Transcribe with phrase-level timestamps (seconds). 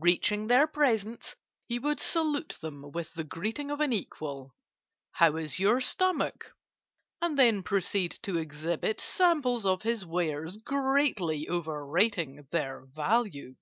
[0.00, 1.36] Reaching their presence,
[1.66, 4.54] he would salute them with the greeting of an equal,
[5.10, 6.52] 'How is your stomach?'
[7.20, 13.56] and then proceed to exhibit samples of his wares, greatly overrating their value.